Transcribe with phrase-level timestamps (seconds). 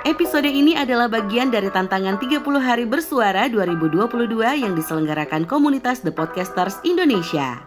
[0.00, 6.80] Episode ini adalah bagian dari tantangan 30 hari bersuara 2022 yang diselenggarakan komunitas The Podcasters
[6.88, 7.60] Indonesia.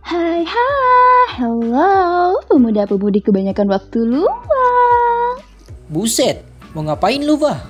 [0.00, 5.44] Hai hai, hello pemuda-pemudi kebanyakan waktu luang
[5.92, 6.40] Buset,
[6.72, 7.60] mau ngapain lu, Wah?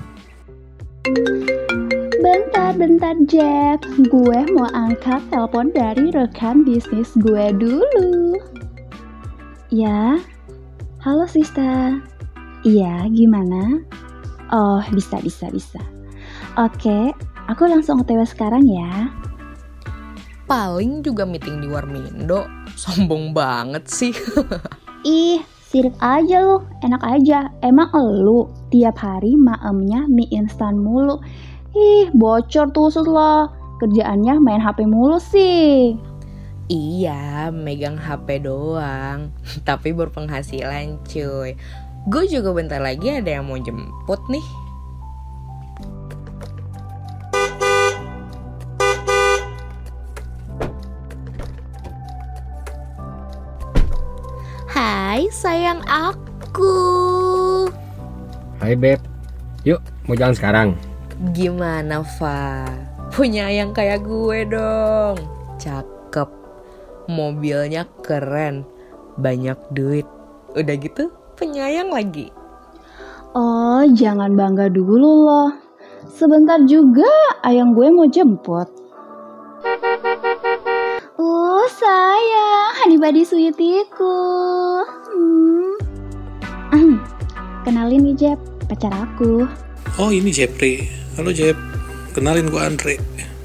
[2.25, 8.41] Bentar, bentar Jeff, gue mau angkat telepon dari rekan bisnis gue dulu
[9.69, 10.17] Ya,
[11.05, 12.01] halo Sista
[12.65, 13.85] Iya, gimana?
[14.49, 15.85] Oh, bisa, bisa, bisa
[16.57, 17.13] Oke,
[17.45, 19.13] aku langsung otw sekarang ya
[20.49, 22.45] paling juga meeting di Warmindo.
[22.77, 24.13] Sombong banget sih.
[25.09, 27.49] Ih, sirik aja lu, enak aja.
[27.65, 31.17] Emang elu tiap hari maemnya mie instan mulu.
[31.75, 33.51] Ih, bocor tuh usus lo.
[33.83, 35.99] Kerjaannya main HP mulu sih.
[36.71, 39.35] iya, megang HP doang.
[39.69, 41.59] Tapi berpenghasilan cuy.
[42.07, 44.47] Gue juga bentar lagi ada yang mau jemput nih.
[54.71, 56.71] Hai sayang aku.
[58.63, 59.03] Hai Beb,
[59.67, 60.94] yuk mau jalan sekarang.
[61.31, 62.67] Gimana Fa?
[63.15, 65.15] Punya yang kayak gue dong.
[65.63, 66.27] Cakep.
[67.07, 68.67] Mobilnya keren.
[69.15, 70.07] Banyak duit.
[70.59, 72.35] Udah gitu penyayang lagi.
[73.35, 75.51] Oh, jangan bangga dulu loh.
[76.11, 77.11] Sebentar juga
[77.47, 78.71] ayang gue mau jemput.
[81.15, 84.19] Oh, sayang, honey body sweetiku.
[86.75, 86.99] Hmm.
[87.63, 89.47] Kenalin nih, Jeb, pacar aku.
[89.95, 91.04] Oh ini Jepri.
[91.15, 91.55] Halo Jep.
[92.11, 92.99] Kenalin gua Andre.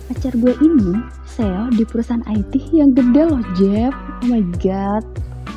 [0.10, 0.98] Pacar gue ini
[1.30, 3.94] SEO di perusahaan IT yang gede loh, Jeb.
[3.94, 5.06] Oh my god.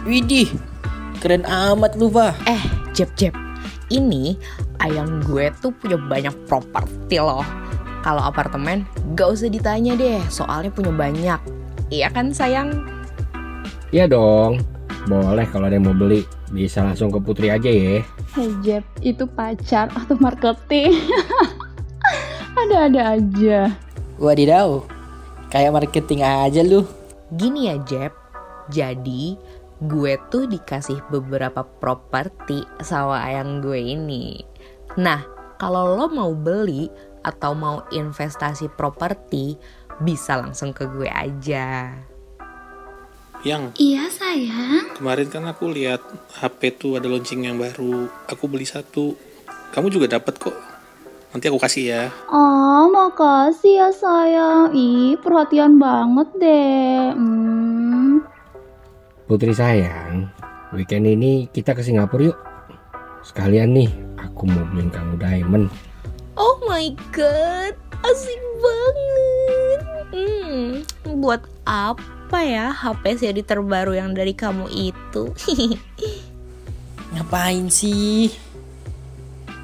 [0.05, 0.53] Widih,
[1.25, 2.37] keren amat lu, Wah.
[2.45, 2.61] Eh,
[2.93, 3.33] Jeb Jeb.
[3.89, 4.37] Ini
[4.85, 7.49] ayang gue tuh punya banyak properti loh.
[8.05, 8.85] Kalau apartemen
[9.17, 11.41] gak usah ditanya deh, soalnya punya banyak.
[11.89, 12.77] Iya kan sayang?
[13.89, 14.61] Iya dong,
[15.09, 16.29] boleh kalau ada yang mau beli.
[16.53, 18.05] Bisa langsung ke Putri aja ya.
[18.37, 20.93] Hey Jeb, itu pacar atau marketing?
[22.53, 23.73] Ada-ada aja.
[24.21, 24.85] Wadidaw,
[25.49, 26.85] kayak marketing aja lu.
[27.33, 28.13] Gini ya Jeb,
[28.69, 29.41] jadi
[29.83, 34.45] gue tuh dikasih beberapa properti sama ayang gue ini.
[35.01, 35.25] Nah,
[35.57, 36.87] kalau lo mau beli
[37.25, 39.57] atau mau investasi properti,
[39.99, 41.97] bisa langsung ke gue aja.
[43.43, 44.95] Yang Iya sayang.
[44.95, 45.99] kemarin kan aku lihat
[46.39, 48.07] HP tuh ada launching yang baru.
[48.31, 49.19] Aku beli satu.
[49.75, 50.55] Kamu juga dapat kok.
[51.33, 52.03] Nanti aku kasih ya.
[52.29, 54.77] Oh, makasih ya sayang.
[54.77, 57.17] Ih, perhatian banget deh.
[57.17, 58.21] Hmm.
[59.25, 60.29] Putri sayang,
[60.77, 62.39] weekend ini kita ke Singapura yuk.
[63.25, 63.89] Sekalian nih,
[64.21, 65.73] aku mau beliin kamu diamond.
[66.37, 69.81] Oh my god, asik banget.
[70.13, 70.85] Hmm,
[71.17, 75.33] buat apa ya HP seri terbaru yang dari kamu itu?
[77.17, 78.52] Ngapain sih?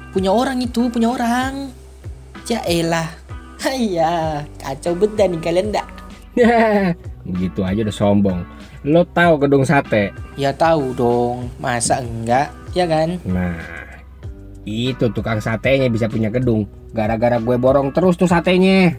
[0.09, 1.69] Punya orang itu, punya orang.
[2.49, 3.09] Ya elah.
[3.59, 5.87] Haiya, kacau bedah nih kalian dak.
[7.27, 8.39] Begitu aja udah sombong.
[8.87, 10.15] Lo tahu gedung sate?
[10.39, 12.49] Ya tahu dong, masa enggak?
[12.71, 13.19] Ya kan?
[13.27, 13.59] Nah,
[14.63, 16.63] itu tukang satenya bisa punya gedung.
[16.95, 18.95] Gara-gara gue borong terus tuh satenya.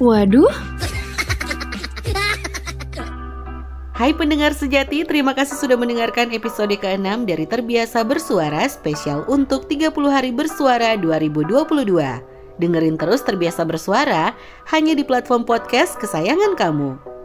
[0.00, 0.48] Waduh,
[4.00, 9.92] Hai pendengar sejati, terima kasih sudah mendengarkan episode ke-6 dari Terbiasa Bersuara spesial untuk 30
[10.08, 11.68] hari bersuara 2022.
[12.56, 14.32] Dengerin terus Terbiasa Bersuara
[14.72, 17.19] hanya di platform podcast kesayangan kamu.